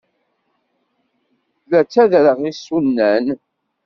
[1.69, 3.25] La ttadreɣ isunan.